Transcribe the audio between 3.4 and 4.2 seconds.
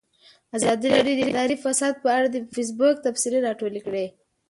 راټولې کړي.